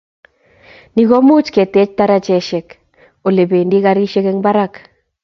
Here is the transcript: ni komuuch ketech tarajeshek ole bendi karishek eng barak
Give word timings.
ni 0.95 1.03
komuuch 1.11 1.49
ketech 1.57 1.91
tarajeshek 1.99 2.67
ole 3.33 3.43
bendi 3.53 3.77
karishek 3.85 4.25
eng 4.33 4.39
barak 4.49 4.73